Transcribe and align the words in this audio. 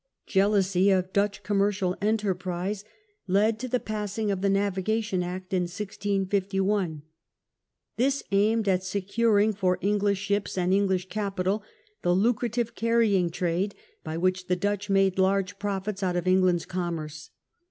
Jealousy 0.25 0.89
of 0.89 1.13
Dutch 1.13 1.13
Dutch. 1.35 1.41
165a. 1.43 1.45
commercial 1.45 1.97
enterprise 2.01 2.83
led 3.27 3.59
to 3.59 3.67
the 3.67 3.79
passing 3.79 4.31
of 4.31 4.41
the 4.41 4.49
"Navigation 4.49 5.21
Act" 5.21 5.53
in 5.53 5.65
165 5.65 6.65
1. 6.65 7.03
This 7.97 8.23
aimed 8.31 8.67
at 8.67 8.83
securing 8.83 9.53
for 9.53 9.77
English 9.79 10.17
ships 10.17 10.57
and 10.57 10.73
English 10.73 11.07
capital 11.07 11.61
the 12.01 12.15
lucrative 12.15 12.73
carrying 12.73 13.29
trade 13.29 13.75
by 14.03 14.17
which 14.17 14.47
the 14.47 14.55
Dutch 14.55 14.89
made 14.89 15.19
large 15.19 15.59
profits 15.59 16.01
out 16.01 16.15
of 16.15 16.25
Eng 16.25 16.41
land's 16.41 16.65
commerce. 16.65 17.29